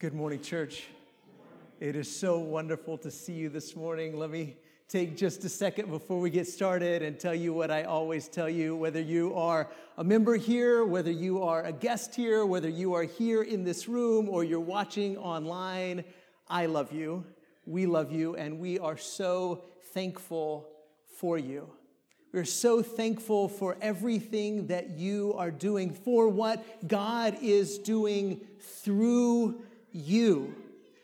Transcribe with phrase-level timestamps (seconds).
[0.00, 0.84] Good morning, church.
[1.80, 4.16] It is so wonderful to see you this morning.
[4.16, 4.54] Let me
[4.88, 8.48] take just a second before we get started and tell you what I always tell
[8.48, 12.94] you whether you are a member here, whether you are a guest here, whether you
[12.94, 16.04] are here in this room or you're watching online.
[16.46, 17.26] I love you.
[17.66, 20.68] We love you, and we are so thankful
[21.16, 21.72] for you.
[22.30, 29.62] We're so thankful for everything that you are doing, for what God is doing through
[29.92, 30.54] you,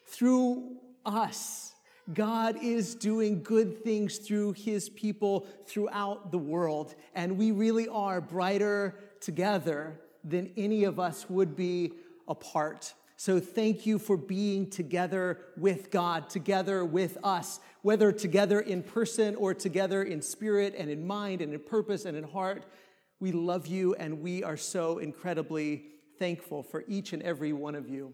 [0.07, 1.75] through us.
[2.13, 8.21] God is doing good things through his people throughout the world, and we really are
[8.21, 11.93] brighter together than any of us would be
[12.29, 12.95] apart.
[13.17, 19.35] So thank you for being together with God, together with us, whether together in person
[19.37, 22.67] or together in spirit and in mind and in purpose and in heart.
[23.21, 25.85] We love you and we are so incredibly
[26.19, 28.13] thankful for each and every one of you.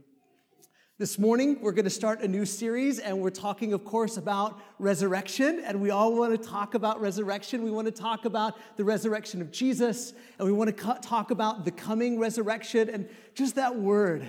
[1.00, 4.60] This morning, we're going to start a new series, and we're talking, of course, about
[4.78, 5.62] resurrection.
[5.64, 7.62] And we all want to talk about resurrection.
[7.62, 11.64] We want to talk about the resurrection of Jesus, and we want to talk about
[11.64, 12.90] the coming resurrection.
[12.90, 14.28] And just that word,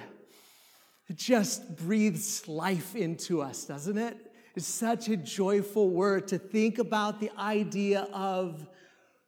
[1.10, 4.34] it just breathes life into us, doesn't it?
[4.56, 8.66] It's such a joyful word to think about the idea of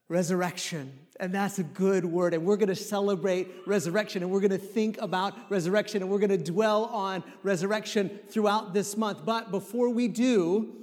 [0.08, 0.98] resurrection.
[1.24, 2.34] And that's a good word.
[2.34, 6.20] And we're going to celebrate resurrection and we're going to think about resurrection and we're
[6.20, 9.24] going to dwell on resurrection throughout this month.
[9.24, 10.74] But before we do,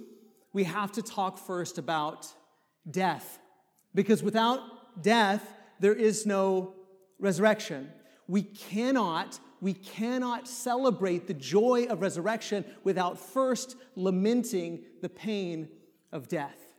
[0.55, 2.27] we have to talk first about
[2.91, 3.39] death.
[3.95, 5.47] Because without death,
[5.79, 6.73] there is no
[7.19, 7.91] resurrection.
[8.27, 15.69] We cannot we cannot celebrate the joy of resurrection without first lamenting the pain
[16.13, 16.70] of death.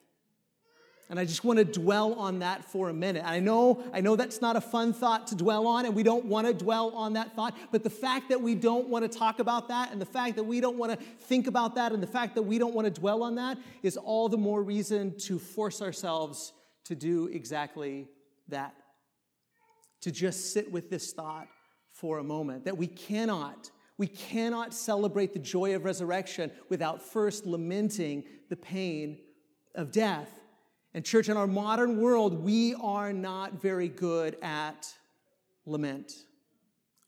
[1.12, 3.26] And I just want to dwell on that for a minute.
[3.26, 6.23] I know, I know that's not a fun thought to dwell on, and we don't
[6.23, 9.39] want to dwell on that thought, but the fact that we don't want to talk
[9.39, 12.08] about that, and the fact that we don't want to think about that, and the
[12.08, 15.38] fact that we don't want to dwell on that is all the more reason to
[15.38, 16.54] force ourselves
[16.86, 18.08] to do exactly
[18.48, 18.73] that.
[20.04, 21.50] To just sit with this thought
[21.92, 27.45] for a moment that we cannot we cannot celebrate the joy of resurrection without first
[27.45, 29.20] lamenting the pain
[29.76, 30.40] of death.
[30.93, 34.93] And, church, in our modern world, we are not very good at
[35.65, 36.13] lament.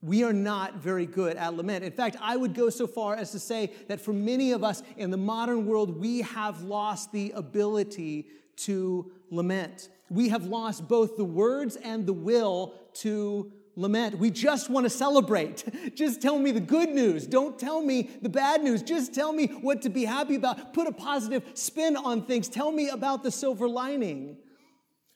[0.01, 1.83] We are not very good at lament.
[1.83, 4.83] In fact, I would go so far as to say that for many of us
[4.97, 9.89] in the modern world, we have lost the ability to lament.
[10.09, 14.17] We have lost both the words and the will to lament.
[14.17, 15.63] We just want to celebrate.
[15.95, 17.25] Just tell me the good news.
[17.25, 18.83] Don't tell me the bad news.
[18.83, 20.73] Just tell me what to be happy about.
[20.73, 22.47] Put a positive spin on things.
[22.47, 24.37] Tell me about the silver lining.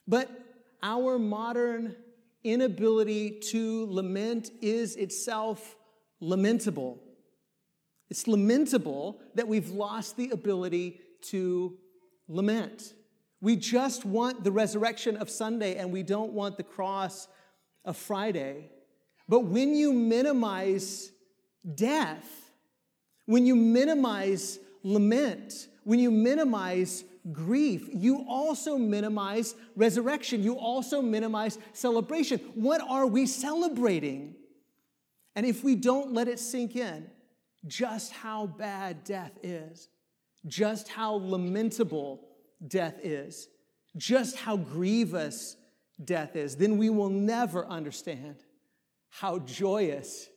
[0.07, 0.29] But
[0.81, 1.95] our modern
[2.43, 5.75] inability to lament is itself
[6.19, 7.03] lamentable.
[8.09, 11.77] It's lamentable that we've lost the ability to
[12.27, 12.93] lament.
[13.41, 17.27] We just want the resurrection of Sunday and we don't want the cross
[17.85, 18.69] a Friday.
[19.27, 21.11] But when you minimize
[21.75, 22.51] death,
[23.25, 30.43] when you minimize lament, when you minimize grief, you also minimize resurrection.
[30.43, 32.39] You also minimize celebration.
[32.55, 34.35] What are we celebrating?
[35.35, 37.07] And if we don't let it sink in,
[37.65, 39.89] just how bad death is,
[40.45, 42.21] just how lamentable
[42.65, 43.49] death is,
[43.97, 45.57] just how grievous
[46.03, 48.35] death is, then we will never understand
[49.09, 50.29] how joyous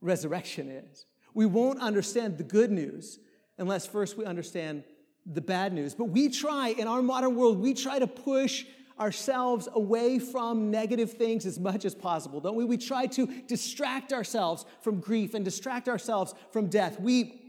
[0.00, 1.06] resurrection is.
[1.34, 3.18] We won't understand the good news
[3.58, 4.84] unless first we understand
[5.26, 5.94] the bad news.
[5.94, 8.64] But we try, in our modern world, we try to push
[8.98, 12.64] ourselves away from negative things as much as possible, don't we?
[12.64, 17.00] We try to distract ourselves from grief and distract ourselves from death.
[17.00, 17.40] We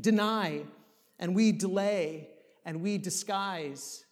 [0.00, 0.62] deny
[1.18, 2.28] and we delay
[2.64, 4.05] and we disguise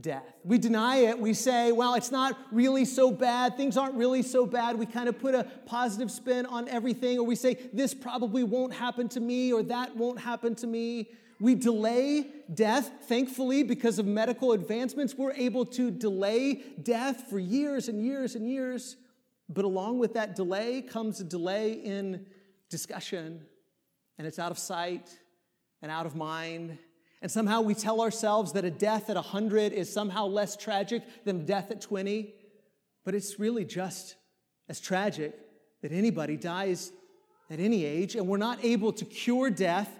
[0.00, 0.24] death.
[0.44, 1.18] We deny it.
[1.18, 3.56] We say, well, it's not really so bad.
[3.56, 4.78] Things aren't really so bad.
[4.78, 8.74] We kind of put a positive spin on everything, or we say, this probably won't
[8.74, 11.10] happen to me, or that won't happen to me.
[11.40, 12.90] We delay death.
[13.04, 18.48] Thankfully, because of medical advancements, we're able to delay death for years and years and
[18.48, 18.96] years.
[19.48, 22.26] But along with that delay comes a delay in
[22.68, 23.42] discussion,
[24.18, 25.16] and it's out of sight
[25.82, 26.78] and out of mind
[27.22, 31.40] and somehow we tell ourselves that a death at 100 is somehow less tragic than
[31.40, 32.34] a death at 20.
[33.04, 34.16] But it's really just
[34.68, 35.34] as tragic
[35.82, 36.92] that anybody dies
[37.50, 38.16] at any age.
[38.16, 39.90] And we're not able to cure death.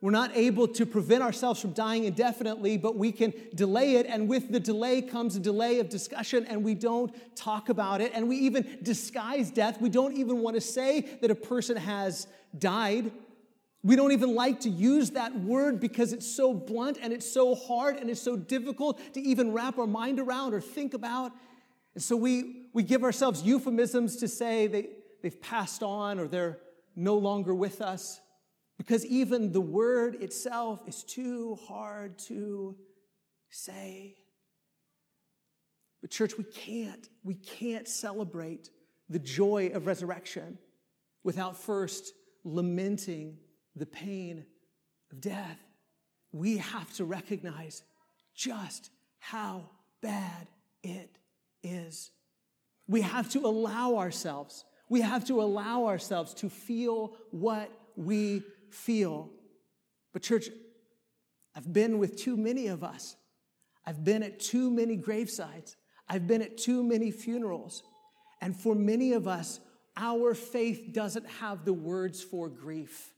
[0.00, 4.06] We're not able to prevent ourselves from dying indefinitely, but we can delay it.
[4.06, 8.10] And with the delay comes a delay of discussion, and we don't talk about it.
[8.12, 9.80] And we even disguise death.
[9.80, 12.26] We don't even want to say that a person has
[12.58, 13.12] died.
[13.84, 17.54] We don't even like to use that word because it's so blunt and it's so
[17.54, 21.32] hard and it's so difficult to even wrap our mind around or think about.
[21.94, 24.88] And so we, we give ourselves euphemisms to say they,
[25.22, 26.58] they've passed on or they're
[26.94, 28.20] no longer with us
[28.78, 32.76] because even the word itself is too hard to
[33.50, 34.16] say.
[36.00, 38.70] But, church, we can't, we can't celebrate
[39.08, 40.58] the joy of resurrection
[41.22, 42.12] without first
[42.44, 43.38] lamenting
[43.76, 44.44] the pain
[45.10, 45.58] of death.
[46.32, 47.82] We have to recognize
[48.34, 49.68] just how
[50.00, 50.48] bad
[50.82, 51.18] it
[51.62, 52.10] is.
[52.88, 59.30] We have to allow ourselves, we have to allow ourselves to feel what we feel.
[60.12, 60.50] But, church,
[61.54, 63.16] I've been with too many of us.
[63.86, 65.76] I've been at too many gravesides.
[66.08, 67.82] I've been at too many funerals.
[68.40, 69.60] And for many of us,
[69.96, 73.11] our faith doesn't have the words for grief.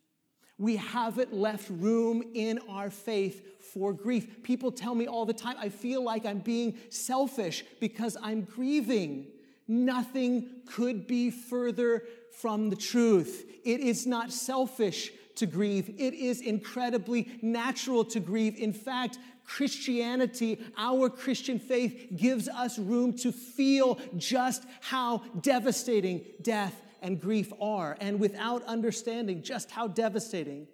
[0.58, 4.42] We haven't left room in our faith for grief.
[4.42, 9.26] People tell me all the time, I feel like I'm being selfish because I'm grieving.
[9.66, 12.04] Nothing could be further
[12.40, 13.50] from the truth.
[13.64, 15.88] It is not selfish to grieve.
[15.98, 18.56] It is incredibly natural to grieve.
[18.56, 26.80] In fact, Christianity, our Christian faith, gives us room to feel just how devastating death
[27.04, 27.96] and grief are.
[28.00, 30.66] And without understanding just how devastating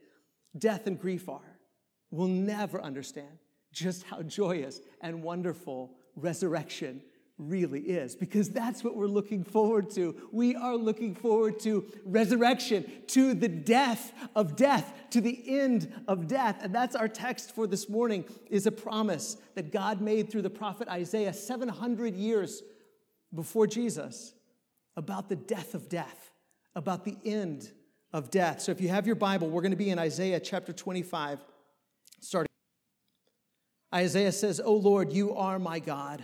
[0.57, 1.59] death and grief are,
[2.11, 3.39] we'll never understand
[3.73, 7.03] just how joyous and wonderful resurrection
[7.37, 10.15] really is, because that's what we're looking forward to.
[10.31, 16.29] We are looking forward to resurrection, to the death of death, to the end of
[16.29, 16.63] death.
[16.63, 20.51] And that's our text for this morning is a promise that God made through the
[20.51, 22.63] prophet Isaiah 700 years
[23.35, 24.35] before Jesus
[25.01, 26.31] about the death of death,
[26.77, 27.73] about the end
[28.13, 28.61] of death.
[28.61, 31.41] So if you have your Bible, we're going to be in Isaiah chapter 25,
[32.21, 32.51] starting.
[33.93, 36.23] Isaiah says, "O Lord, you are my God."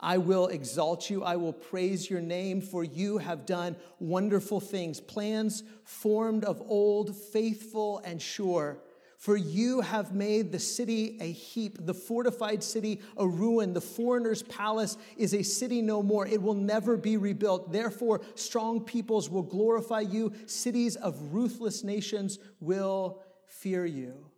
[0.00, 1.24] I will exalt you.
[1.24, 7.16] I will praise your name, for you have done wonderful things, plans formed of old,
[7.16, 8.78] faithful and sure.
[9.18, 13.74] For you have made the city a heap, the fortified city a ruin.
[13.74, 16.24] The foreigner's palace is a city no more.
[16.24, 17.72] It will never be rebuilt.
[17.72, 20.32] Therefore, strong peoples will glorify you.
[20.46, 24.30] Cities of ruthless nations will fear you.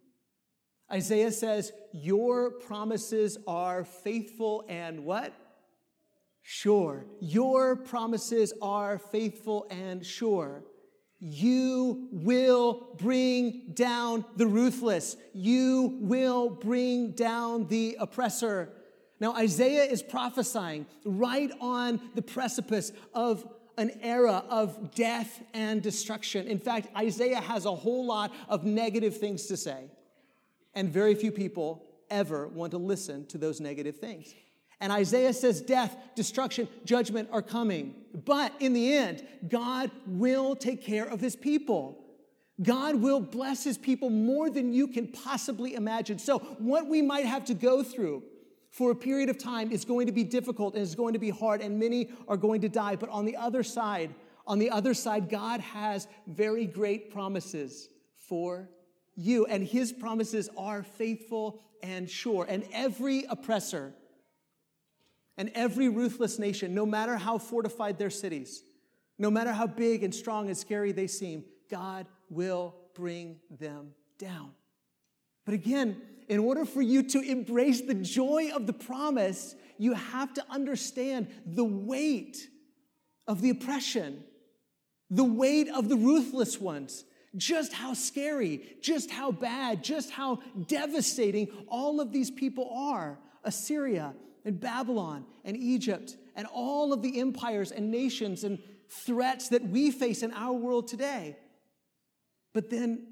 [0.90, 5.34] Isaiah says, Your promises are faithful and what?
[6.42, 7.06] sure.
[7.20, 10.64] Your promises are faithful and sure.
[11.20, 15.16] You will bring down the ruthless.
[15.34, 18.70] You will bring down the oppressor.
[19.20, 23.46] Now, Isaiah is prophesying right on the precipice of
[23.76, 26.46] an era of death and destruction.
[26.46, 29.90] In fact, Isaiah has a whole lot of negative things to say,
[30.74, 34.34] and very few people ever want to listen to those negative things.
[34.80, 37.94] And Isaiah says death, destruction, judgment are coming.
[38.24, 41.98] But in the end, God will take care of his people.
[42.62, 46.18] God will bless his people more than you can possibly imagine.
[46.18, 48.22] So, what we might have to go through
[48.70, 51.30] for a period of time is going to be difficult and it's going to be
[51.30, 52.96] hard, and many are going to die.
[52.96, 54.14] But on the other side,
[54.46, 58.68] on the other side, God has very great promises for
[59.16, 62.46] you, and his promises are faithful and sure.
[62.48, 63.92] And every oppressor,
[65.36, 68.62] and every ruthless nation, no matter how fortified their cities,
[69.18, 74.50] no matter how big and strong and scary they seem, God will bring them down.
[75.44, 80.32] But again, in order for you to embrace the joy of the promise, you have
[80.34, 82.48] to understand the weight
[83.26, 84.22] of the oppression,
[85.10, 87.04] the weight of the ruthless ones,
[87.36, 93.18] just how scary, just how bad, just how devastating all of these people are.
[93.44, 99.62] Assyria, and Babylon and Egypt and all of the empires and nations and threats that
[99.62, 101.36] we face in our world today.
[102.52, 103.06] But then,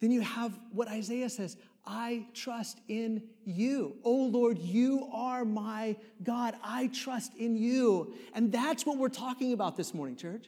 [0.00, 1.56] then you have what Isaiah says
[1.86, 3.96] I trust in you.
[4.04, 6.54] Oh Lord, you are my God.
[6.62, 8.14] I trust in you.
[8.34, 10.46] And that's what we're talking about this morning, church.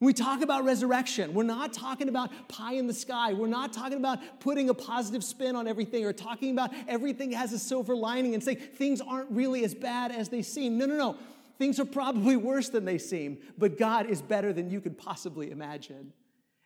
[0.00, 3.34] When we talk about resurrection, we're not talking about pie in the sky.
[3.34, 7.52] We're not talking about putting a positive spin on everything or talking about everything has
[7.52, 10.78] a silver lining and saying things aren't really as bad as they seem.
[10.78, 11.16] No, no, no.
[11.58, 15.50] Things are probably worse than they seem, but God is better than you could possibly
[15.50, 16.14] imagine.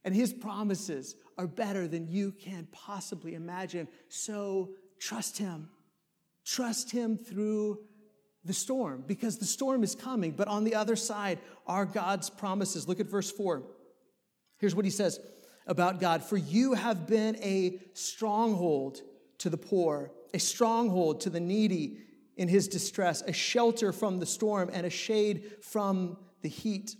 [0.05, 3.89] And His promises are better than you can possibly imagine.
[4.09, 5.71] So trust Him.
[6.45, 7.81] Trust Him through
[8.45, 10.33] the storm because the storm is coming.
[10.33, 12.87] But on the other side are God's promises.
[12.87, 13.63] Look at verse 4.
[14.59, 15.19] Here's what he says
[15.67, 16.23] about God.
[16.23, 19.01] For you have been a stronghold
[19.39, 21.99] to the poor, a stronghold to the needy
[22.37, 26.97] in his distress, a shelter from the storm, and a shade from the heat.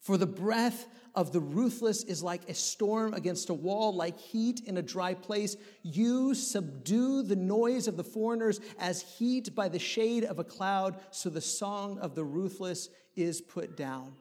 [0.00, 4.62] For the breath of the ruthless is like a storm against a wall, like heat
[4.64, 5.56] in a dry place.
[5.82, 11.00] You subdue the noise of the foreigners as heat by the shade of a cloud,
[11.10, 14.14] so the song of the ruthless is put down.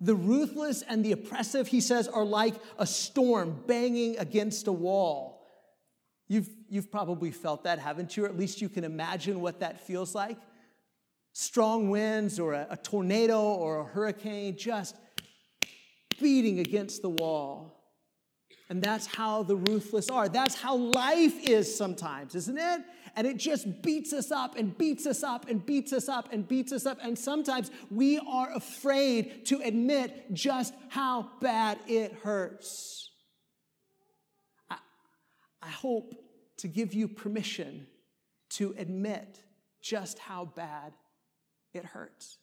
[0.00, 5.46] The ruthless and the oppressive, he says, are like a storm banging against a wall.
[6.28, 8.24] You've, you've probably felt that, haven't you?
[8.24, 10.36] Or at least you can imagine what that feels like.
[11.40, 14.96] Strong winds, or a, a tornado, or a hurricane just
[16.20, 17.80] beating against the wall.
[18.68, 20.28] And that's how the ruthless are.
[20.28, 22.80] That's how life is sometimes, isn't it?
[23.14, 26.46] And it just beats us up and beats us up and beats us up and
[26.48, 26.98] beats us up.
[27.00, 33.12] And sometimes we are afraid to admit just how bad it hurts.
[34.68, 34.78] I,
[35.62, 36.16] I hope
[36.56, 37.86] to give you permission
[38.54, 39.38] to admit
[39.80, 40.94] just how bad
[41.74, 42.38] it hurts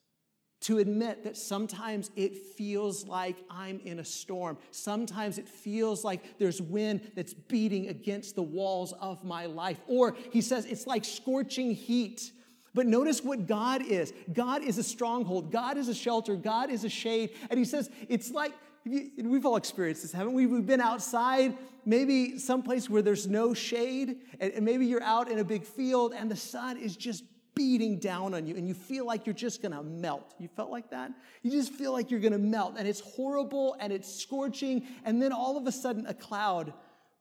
[0.65, 4.57] to admit that sometimes it feels like I'm in a storm.
[4.71, 9.79] Sometimes it feels like there's wind that's beating against the walls of my life.
[9.85, 12.31] Or he says it's like scorching heat.
[12.73, 16.83] But notice what God is God is a stronghold, God is a shelter, God is
[16.83, 17.35] a shade.
[17.51, 18.51] And he says it's like,
[18.85, 20.47] we've all experienced this, haven't we?
[20.47, 21.55] We've been outside,
[21.85, 26.29] maybe someplace where there's no shade, and maybe you're out in a big field and
[26.31, 27.23] the sun is just
[27.55, 30.35] beating down on you and you feel like you're just gonna melt.
[30.37, 31.11] You felt like that?
[31.41, 35.31] You just feel like you're gonna melt and it's horrible and it's scorching, and then
[35.31, 36.73] all of a sudden a cloud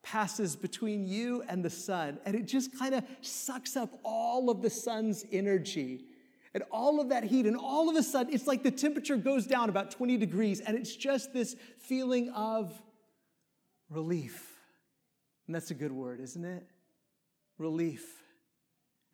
[0.04, 4.60] passes between you and the sun and it just kind of sucks up all of
[4.60, 6.04] the sun's energy
[6.52, 9.46] and all of that heat and all of a sudden it's like the temperature goes
[9.46, 12.70] down about 20 degrees and it's just this feeling of
[13.88, 14.58] relief
[15.46, 16.66] and that's a good word isn't it
[17.56, 18.23] relief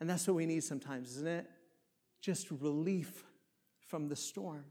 [0.00, 1.46] and that's what we need sometimes, isn't it?
[2.20, 3.24] Just relief
[3.86, 4.64] from the storm.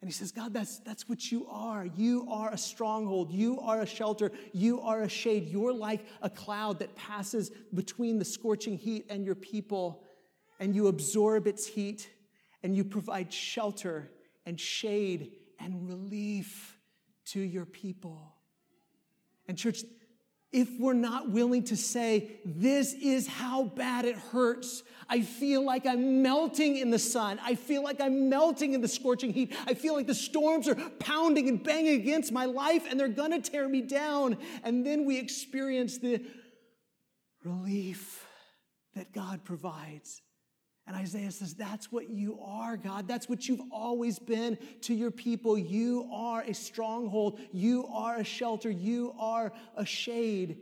[0.00, 1.86] And he says, God, that's, that's what you are.
[1.96, 3.32] You are a stronghold.
[3.32, 4.30] You are a shelter.
[4.52, 5.48] You are a shade.
[5.48, 10.04] You're like a cloud that passes between the scorching heat and your people,
[10.60, 12.10] and you absorb its heat,
[12.62, 14.10] and you provide shelter
[14.44, 16.78] and shade and relief
[17.26, 18.34] to your people.
[19.48, 19.82] And, church,
[20.52, 24.82] if we're not willing to say, This is how bad it hurts.
[25.08, 27.38] I feel like I'm melting in the sun.
[27.44, 29.54] I feel like I'm melting in the scorching heat.
[29.66, 33.40] I feel like the storms are pounding and banging against my life and they're gonna
[33.40, 34.36] tear me down.
[34.64, 36.24] And then we experience the
[37.44, 38.26] relief
[38.94, 40.22] that God provides.
[40.86, 43.08] And Isaiah says, That's what you are, God.
[43.08, 45.58] That's what you've always been to your people.
[45.58, 47.40] You are a stronghold.
[47.52, 48.70] You are a shelter.
[48.70, 50.58] You are a shade.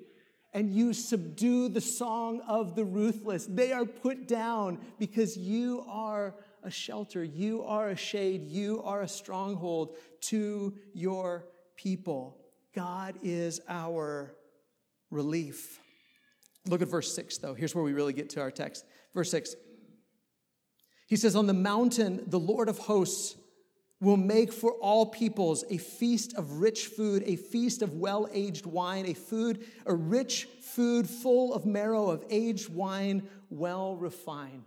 [0.55, 3.47] And you subdue the song of the ruthless.
[3.47, 7.23] They are put down because you are a shelter.
[7.23, 8.43] You are a shade.
[8.43, 11.45] You are a stronghold to your
[11.77, 12.39] people.
[12.75, 14.35] God is our
[15.11, 15.81] relief.
[16.67, 17.55] Look at verse 6, though.
[17.55, 18.87] Here's where we really get to our text.
[19.13, 19.55] Verse 6
[21.07, 23.37] he says, On the mountain, the Lord of hosts
[24.01, 28.67] will make for all peoples a feast of rich food, a feast of well aged
[28.67, 34.65] wine, a food, a rich food full of marrow of aged wine, well refined.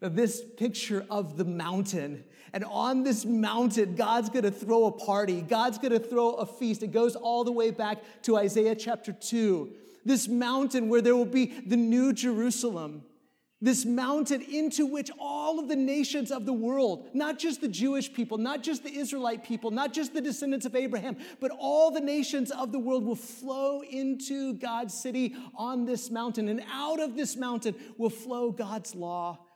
[0.00, 5.42] Now, this picture of the mountain, and on this mountain, God's gonna throw a party,
[5.42, 6.82] God's gonna throw a feast.
[6.82, 9.72] It goes all the way back to Isaiah chapter 2.
[10.04, 13.04] This mountain where there will be the new Jerusalem
[13.62, 18.12] this mountain into which all of the nations of the world, not just the Jewish
[18.12, 22.00] people, not just the Israelite people, not just the descendants of Abraham, but all the
[22.00, 26.48] nations of the world will flow into God's city on this mountain.
[26.48, 29.46] And out of this mountain will flow God's law,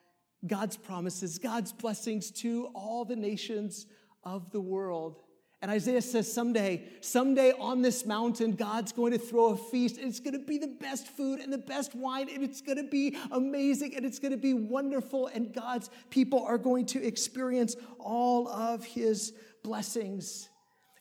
[0.47, 3.87] God's promises, God's blessings to all the nations
[4.23, 5.21] of the world.
[5.66, 9.99] And Isaiah says someday, someday on this mountain, God's going to throw a feast.
[9.99, 12.28] And it's going to be the best food and the best wine.
[12.32, 15.26] And it's going to be amazing and it's going to be wonderful.
[15.26, 19.32] And God's people are going to experience all of his
[19.64, 20.49] blessings.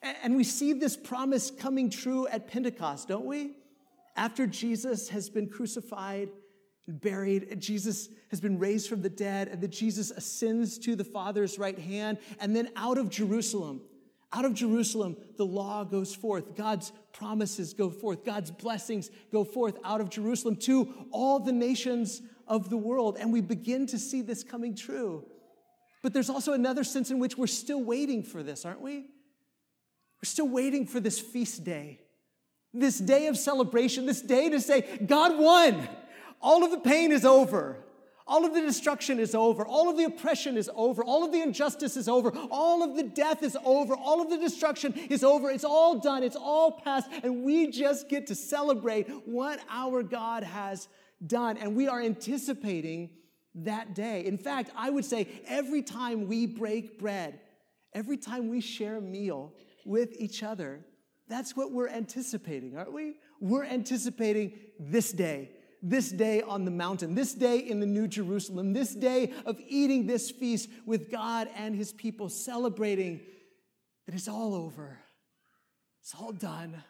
[0.02, 3.52] And we see this promise coming true at Pentecost, don't we?
[4.16, 6.30] After Jesus has been crucified
[6.88, 10.96] and buried, and Jesus has been raised from the dead, and that Jesus ascends to
[10.96, 13.82] the Father's right hand, and then out of Jerusalem,
[14.36, 16.56] out of Jerusalem, the law goes forth.
[16.56, 18.26] God's promises go forth.
[18.26, 23.18] God's blessings go forth out of Jerusalem to all the nations of the world.
[23.18, 25.26] And we begin to see this coming true.
[26.04, 28.98] But there's also another sense in which we're still waiting for this, aren't we?
[28.98, 32.02] We're still waiting for this feast day.
[32.74, 35.88] this day of celebration, this day to say, God won.
[36.42, 37.85] All of the pain is over.
[38.28, 39.64] All of the destruction is over.
[39.64, 41.04] All of the oppression is over.
[41.04, 42.32] All of the injustice is over.
[42.50, 43.94] All of the death is over.
[43.94, 45.52] All of the destruction is over.
[45.52, 46.24] It's all done.
[46.24, 47.08] It's all past.
[47.24, 50.88] And we just get to celebrate what our God has
[51.26, 51.58] done.
[51.58, 53.12] And we are anticipating
[53.54, 54.26] that day.
[54.26, 57.40] In fact, I would say every time we break bread,
[57.94, 59.54] every time we share a meal
[59.86, 60.84] with each other,
[61.28, 63.18] that's what we're anticipating, aren't we?
[63.40, 65.52] We're anticipating this day
[65.88, 70.08] this day on the mountain, this day in the New Jerusalem, this day of eating
[70.08, 73.22] this feast with God and his people, celebrating
[74.06, 74.98] that it's all over.
[76.02, 76.84] It's all done.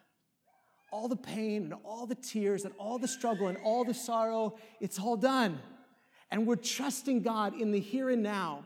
[0.92, 4.58] All the pain and all the tears and all the struggle and all the sorrow,
[4.80, 5.60] it's all done.
[6.32, 8.64] And we're trusting God in the here and now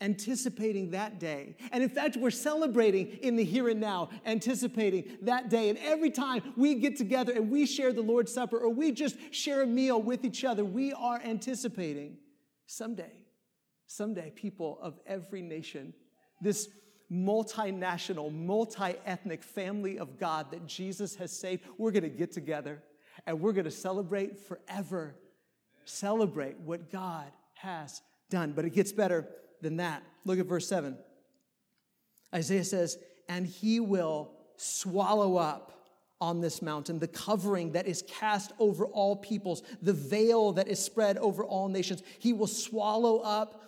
[0.00, 1.56] anticipating that day.
[1.72, 5.70] And in fact, we're celebrating in the here and now, anticipating that day.
[5.70, 9.16] And every time we get together and we share the Lord's Supper or we just
[9.32, 12.18] share a meal with each other, we are anticipating
[12.66, 13.12] someday,
[13.86, 15.92] someday, people of every nation,
[16.40, 16.68] this
[17.10, 22.82] multinational, multi ethnic family of God that Jesus has saved, we're to get together
[23.26, 25.16] and we're to celebrate forever.
[25.84, 28.52] Celebrate what God has done.
[28.52, 29.26] But it gets better
[29.60, 30.02] than that.
[30.24, 30.96] Look at verse 7.
[32.34, 32.98] Isaiah says,
[33.28, 35.78] And he will swallow up
[36.20, 40.78] on this mountain the covering that is cast over all peoples, the veil that is
[40.78, 42.02] spread over all nations.
[42.18, 43.64] He will swallow up.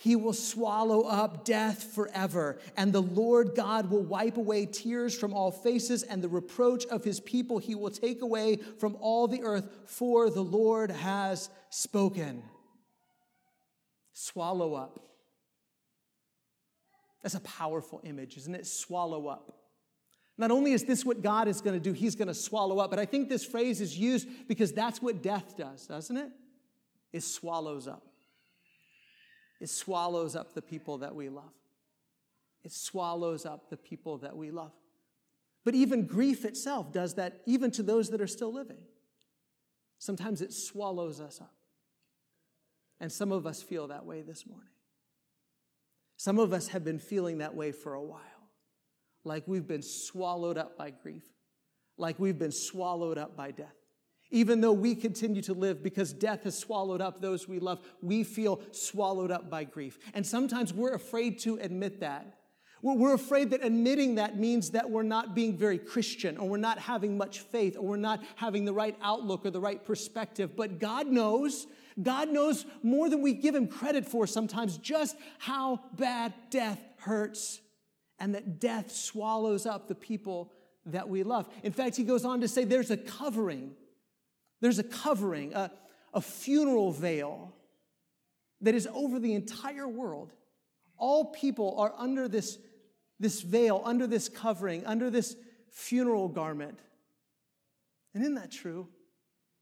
[0.00, 5.34] He will swallow up death forever, and the Lord God will wipe away tears from
[5.34, 9.42] all faces, and the reproach of his people he will take away from all the
[9.42, 12.44] earth, for the Lord has spoken.
[14.12, 15.07] Swallow up.
[17.22, 18.66] That's a powerful image, isn't it?
[18.66, 19.54] Swallow up.
[20.36, 22.90] Not only is this what God is going to do, He's going to swallow up,
[22.90, 26.30] but I think this phrase is used because that's what death does, doesn't it?
[27.12, 28.06] It swallows up.
[29.60, 31.52] It swallows up the people that we love.
[32.64, 34.72] It swallows up the people that we love.
[35.64, 38.78] But even grief itself does that, even to those that are still living.
[39.98, 41.54] Sometimes it swallows us up.
[43.00, 44.68] And some of us feel that way this morning.
[46.18, 48.20] Some of us have been feeling that way for a while,
[49.22, 51.22] like we've been swallowed up by grief,
[51.96, 53.76] like we've been swallowed up by death.
[54.32, 58.24] Even though we continue to live because death has swallowed up those we love, we
[58.24, 59.96] feel swallowed up by grief.
[60.12, 62.37] And sometimes we're afraid to admit that.
[62.80, 66.78] We're afraid that admitting that means that we're not being very Christian or we're not
[66.78, 70.56] having much faith or we're not having the right outlook or the right perspective.
[70.56, 71.66] But God knows
[72.00, 77.60] God knows more than we give him credit for sometimes just how bad death hurts
[78.18, 80.52] and that death swallows up the people
[80.86, 81.48] that we love.
[81.62, 83.72] In fact, he goes on to say there's a covering,
[84.60, 85.70] there's a covering, a,
[86.14, 87.54] a funeral veil
[88.60, 90.32] that is over the entire world.
[90.96, 92.58] All people are under this,
[93.20, 95.36] this veil, under this covering, under this
[95.70, 96.78] funeral garment.
[98.14, 98.88] And isn't that true?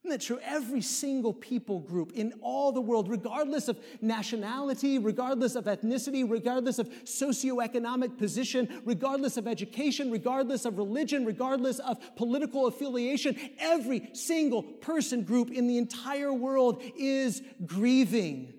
[0.07, 0.39] Isn't that true?
[0.45, 6.79] Every single people group in all the world, regardless of nationality, regardless of ethnicity, regardless
[6.79, 14.63] of socioeconomic position, regardless of education, regardless of religion, regardless of political affiliation, every single
[14.63, 18.55] person group in the entire world is grieving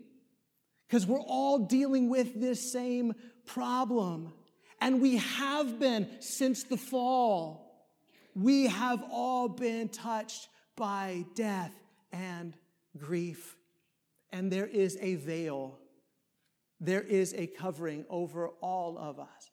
[0.85, 3.13] because we're all dealing with this same
[3.45, 4.33] problem.
[4.79, 7.87] And we have been since the fall.
[8.35, 11.73] We have all been touched by death
[12.11, 12.55] and
[12.97, 13.55] grief.
[14.31, 15.79] And there is a veil,
[16.79, 19.51] there is a covering over all of us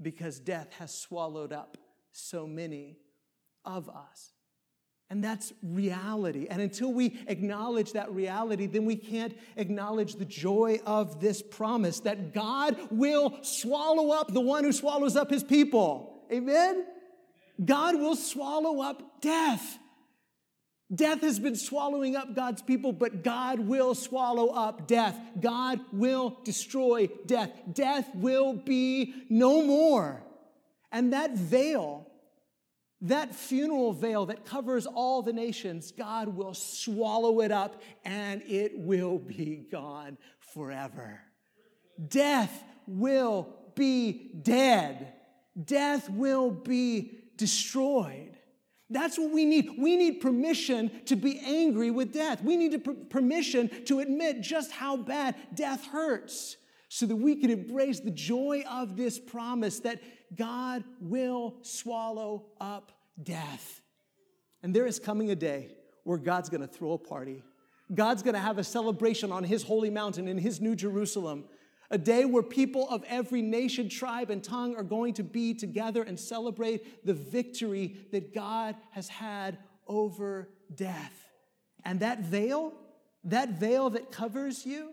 [0.00, 1.78] because death has swallowed up
[2.12, 2.98] so many
[3.64, 4.33] of us.
[5.10, 6.46] And that's reality.
[6.48, 12.00] And until we acknowledge that reality, then we can't acknowledge the joy of this promise
[12.00, 16.24] that God will swallow up the one who swallows up his people.
[16.32, 16.86] Amen?
[17.62, 19.78] God will swallow up death.
[20.94, 25.18] Death has been swallowing up God's people, but God will swallow up death.
[25.40, 27.50] God will destroy death.
[27.72, 30.22] Death will be no more.
[30.92, 32.06] And that veil,
[33.04, 38.78] that funeral veil that covers all the nations, God will swallow it up and it
[38.78, 41.20] will be gone forever.
[42.08, 45.12] Death will be dead.
[45.64, 48.36] Death will be destroyed.
[48.88, 49.70] That's what we need.
[49.78, 52.42] We need permission to be angry with death.
[52.42, 56.56] We need per- permission to admit just how bad death hurts
[56.94, 60.00] so that we can embrace the joy of this promise that
[60.36, 63.82] God will swallow up death.
[64.62, 65.72] And there is coming a day
[66.04, 67.42] where God's to throw a party.
[67.92, 71.46] God's to have a celebration on his holy mountain in his new Jerusalem.
[71.90, 76.04] A day where people of every nation, tribe, and tongue are going to be together
[76.04, 81.28] and celebrate the victory that God has had over death.
[81.84, 82.72] And that veil,
[83.24, 84.92] that veil that covers you,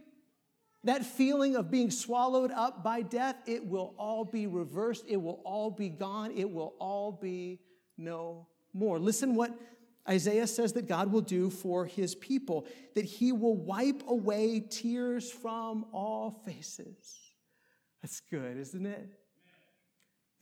[0.84, 5.06] that feeling of being swallowed up by death, it will all be reversed.
[5.08, 6.32] It will all be gone.
[6.36, 7.60] It will all be
[7.98, 9.00] no more.
[9.00, 9.58] Listen what
[10.10, 12.66] Isaiah says that God will do for his people,
[12.96, 17.20] that he will wipe away tears from all faces.
[18.02, 19.10] That's good, isn't it?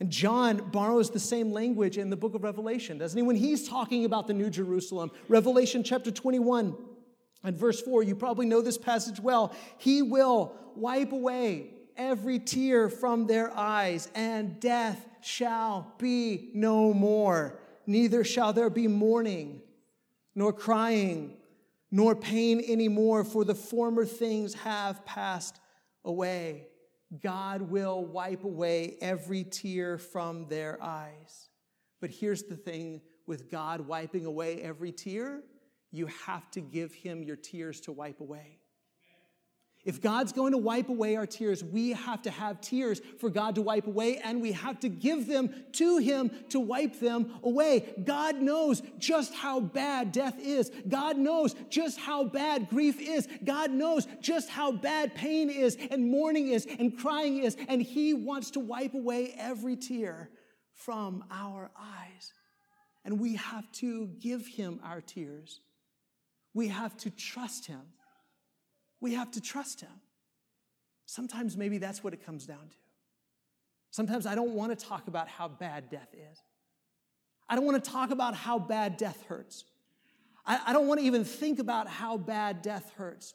[0.00, 3.22] And John borrows the same language in the book of Revelation, doesn't he?
[3.22, 6.74] When he's talking about the New Jerusalem, Revelation chapter 21
[7.42, 9.54] and verse 4, you probably know this passage well.
[9.78, 17.58] He will wipe away every tear from their eyes, and death shall be no more.
[17.86, 19.62] Neither shall there be mourning,
[20.34, 21.36] nor crying,
[21.90, 25.60] nor pain anymore, for the former things have passed
[26.04, 26.66] away.
[27.22, 31.48] God will wipe away every tear from their eyes.
[32.00, 35.42] But here's the thing with God wiping away every tear,
[35.90, 38.60] you have to give him your tears to wipe away.
[39.82, 43.54] If God's going to wipe away our tears, we have to have tears for God
[43.54, 47.94] to wipe away, and we have to give them to Him to wipe them away.
[48.04, 50.70] God knows just how bad death is.
[50.86, 53.26] God knows just how bad grief is.
[53.42, 58.12] God knows just how bad pain is, and mourning is, and crying is, and He
[58.12, 60.28] wants to wipe away every tear
[60.74, 62.34] from our eyes.
[63.06, 65.60] And we have to give Him our tears.
[66.54, 67.82] We have to trust Him.
[69.00, 70.00] We have to trust Him.
[71.06, 72.76] Sometimes maybe that's what it comes down to.
[73.90, 76.42] Sometimes I don't want to talk about how bad death is.
[77.48, 79.64] I don't want to talk about how bad death hurts.
[80.46, 83.34] I, I don't want to even think about how bad death hurts.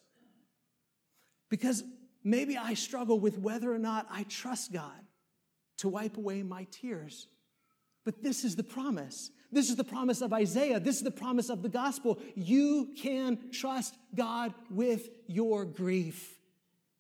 [1.49, 1.84] Because
[2.23, 5.01] maybe I struggle with whether or not I trust God
[5.78, 7.28] to wipe away my tears.
[8.06, 10.82] But this is the promise this is the promise of Isaiah.
[10.82, 12.20] This is the promise of the gospel.
[12.36, 16.36] You can trust God with your grief.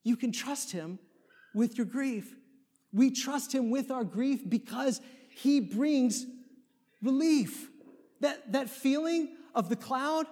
[0.05, 0.97] You can trust Him
[1.53, 2.33] with your grief.
[2.93, 6.25] We trust Him with our grief because He brings
[7.03, 7.69] relief.
[8.21, 10.25] That, that feeling of the cloud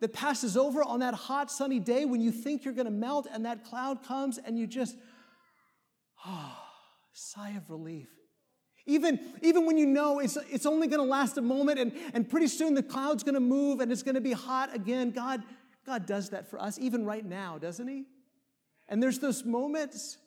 [0.00, 3.26] that passes over on that hot, sunny day when you think you're going to melt
[3.32, 4.96] and that cloud comes and you just,
[6.26, 6.58] oh,
[7.14, 8.08] sigh of relief.
[8.90, 12.28] Even, even when you know it's, it's only going to last a moment and, and
[12.28, 15.42] pretty soon the cloud's going to move and it's going to be hot again, God,
[15.86, 18.04] God does that for us, even right now, doesn't He?
[18.88, 20.18] And there's those moments,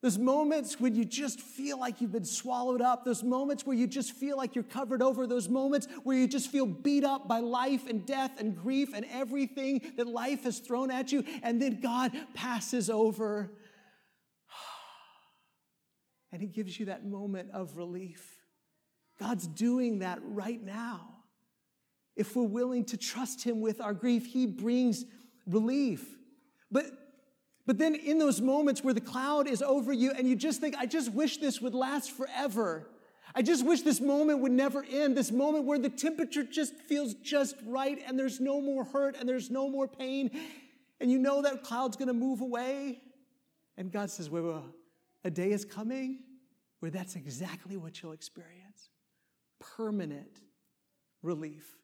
[0.00, 3.88] those moments when you just feel like you've been swallowed up, those moments where you
[3.88, 7.40] just feel like you're covered over, those moments where you just feel beat up by
[7.40, 11.24] life and death and grief and everything that life has thrown at you.
[11.42, 13.50] And then God passes over
[16.34, 18.40] and He gives you that moment of relief.
[19.20, 21.10] God's doing that right now.
[22.16, 25.04] If we're willing to trust Him with our grief, He brings
[25.46, 26.04] relief.
[26.72, 26.86] But
[27.66, 30.74] but then in those moments where the cloud is over you and you just think,
[30.76, 32.90] I just wish this would last forever.
[33.34, 35.16] I just wish this moment would never end.
[35.16, 39.26] This moment where the temperature just feels just right and there's no more hurt and
[39.26, 40.30] there's no more pain.
[41.00, 43.00] And you know that cloud's going to move away.
[43.78, 44.60] And God says, wait, wait,
[45.24, 46.20] a day is coming
[46.80, 48.90] where that's exactly what you'll experience
[49.76, 50.40] permanent
[51.22, 51.76] relief.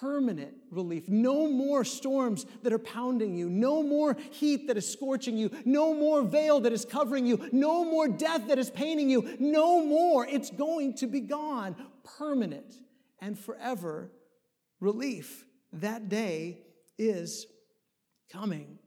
[0.00, 1.08] Permanent relief.
[1.08, 3.48] No more storms that are pounding you.
[3.48, 5.50] No more heat that is scorching you.
[5.64, 7.48] No more veil that is covering you.
[7.52, 9.36] No more death that is paining you.
[9.40, 10.26] No more.
[10.26, 11.74] It's going to be gone.
[12.18, 12.74] Permanent
[13.20, 14.12] and forever
[14.80, 15.44] relief.
[15.72, 16.58] That day
[16.96, 17.46] is
[18.32, 18.78] coming.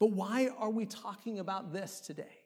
[0.00, 2.41] But why are we talking about this today?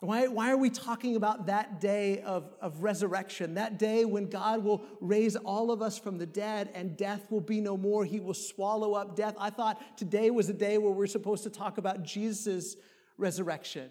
[0.00, 4.62] Why, why are we talking about that day of, of resurrection, that day when God
[4.62, 8.04] will raise all of us from the dead and death will be no more?
[8.04, 9.34] He will swallow up death.
[9.38, 12.76] I thought today was a day where we're supposed to talk about Jesus'
[13.16, 13.88] resurrection.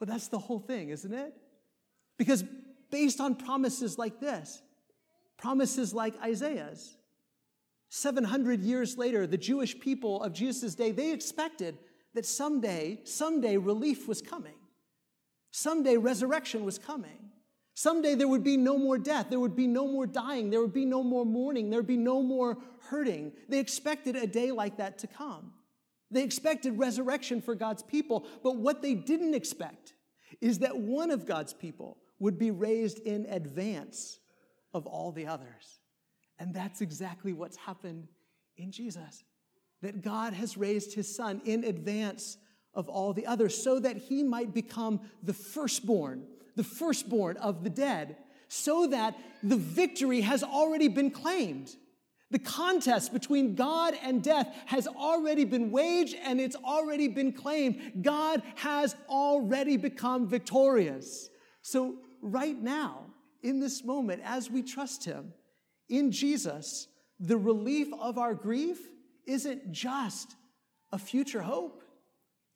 [0.00, 1.34] Well, that's the whole thing, isn't it?
[2.16, 2.44] Because
[2.90, 4.62] based on promises like this,
[5.36, 6.96] promises like Isaiah's,
[7.90, 11.76] 700 years later, the Jewish people of Jesus' day, they expected
[12.14, 14.54] that someday, someday relief was coming.
[15.52, 17.30] Someday resurrection was coming.
[17.74, 19.28] Someday there would be no more death.
[19.30, 20.50] There would be no more dying.
[20.50, 21.70] There would be no more mourning.
[21.70, 23.32] There would be no more hurting.
[23.48, 25.52] They expected a day like that to come.
[26.10, 28.26] They expected resurrection for God's people.
[28.42, 29.94] But what they didn't expect
[30.40, 34.18] is that one of God's people would be raised in advance
[34.74, 35.80] of all the others.
[36.38, 38.08] And that's exactly what's happened
[38.56, 39.24] in Jesus.
[39.80, 42.36] That God has raised his son in advance
[42.74, 46.24] of all the others so that he might become the firstborn,
[46.56, 48.16] the firstborn of the dead,
[48.48, 51.74] so that the victory has already been claimed.
[52.30, 58.02] The contest between God and death has already been waged and it's already been claimed.
[58.02, 61.28] God has already become victorious.
[61.60, 63.00] So, right now,
[63.42, 65.34] in this moment, as we trust Him
[65.90, 66.88] in Jesus,
[67.20, 68.78] the relief of our grief
[69.26, 70.34] isn't just
[70.90, 71.81] a future hope,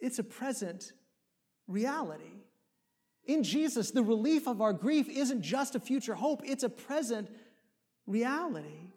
[0.01, 0.93] it's a present
[1.67, 2.43] reality.
[3.25, 7.29] In Jesus, the relief of our grief isn't just a future hope, it's a present
[8.07, 8.93] reality.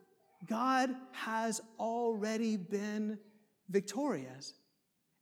[0.46, 3.18] God has already been
[3.70, 4.54] victorious.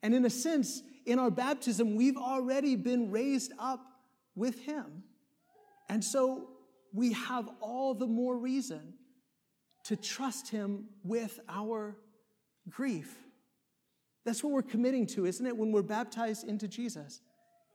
[0.04, 3.82] And in a sense, in our baptism, we've already been raised up
[4.36, 5.04] with Him.
[5.90, 6.50] And so
[6.94, 8.94] we have all the more reason
[9.86, 11.98] to trust Him with our
[12.70, 13.16] grief.
[14.28, 17.22] That's what we're committing to, isn't it, when we're baptized into Jesus?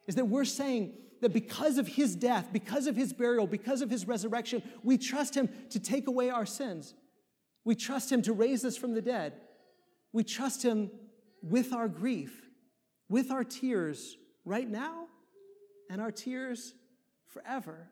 [0.06, 3.88] Is that we're saying that because of His death, because of His burial, because of
[3.88, 6.92] His resurrection, we trust Him to take away our sins.
[7.64, 9.32] We trust Him to raise us from the dead.
[10.12, 10.90] We trust Him
[11.42, 12.42] with our grief,
[13.08, 15.06] with our tears right now,
[15.88, 16.74] and our tears
[17.28, 17.88] forever.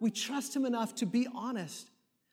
[0.00, 1.88] We trust Him enough to be honest.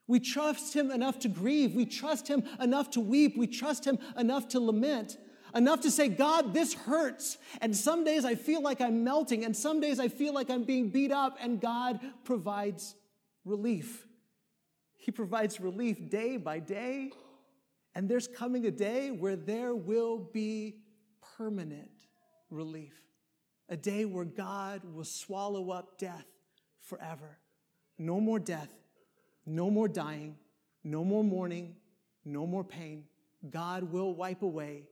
[0.07, 1.75] We trust Him enough to grieve.
[1.75, 3.37] We trust Him enough to weep.
[3.37, 5.19] We trust Him enough to lament.
[5.55, 7.37] Enough to say, God, this hurts.
[7.61, 10.63] And some days I feel like I'm melting, and some days I feel like I'm
[10.63, 12.95] being beat up, and God provides
[13.45, 14.05] relief.
[14.95, 17.11] He provides relief day by day.
[17.95, 20.75] And there's coming a day where there will be
[21.37, 21.89] permanent
[22.49, 22.93] relief.
[23.69, 26.25] A day where God will swallow up death
[26.81, 27.37] forever.
[27.97, 28.69] No more death,
[29.45, 30.37] no more dying,
[30.83, 31.75] no more mourning,
[32.25, 33.05] no more pain.
[33.49, 34.83] God will wipe away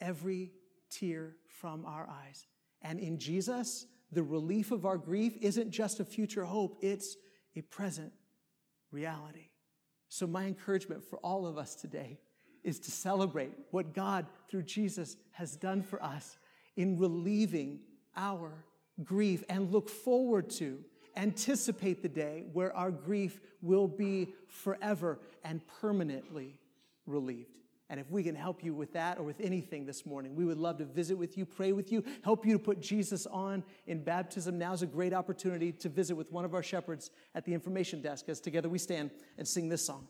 [0.00, 0.52] every
[0.90, 2.46] tear from our eyes.
[2.82, 7.16] And in Jesus, the relief of our grief isn't just a future hope, it's
[7.54, 8.12] a present
[8.92, 9.48] reality.
[10.08, 12.18] So, my encouragement for all of us today
[12.62, 16.38] is to celebrate what God, through Jesus, has done for us
[16.76, 17.80] in relieving
[18.16, 18.64] our
[19.04, 20.78] grief and look forward to,
[21.16, 26.58] anticipate the day where our grief will be forever and permanently
[27.06, 27.56] relieved.
[27.88, 30.58] And if we can help you with that or with anything this morning, we would
[30.58, 34.02] love to visit with you, pray with you, help you to put Jesus on in
[34.02, 34.58] baptism.
[34.58, 38.28] Now's a great opportunity to visit with one of our shepherds at the information desk
[38.28, 40.08] as together we stand and sing this song.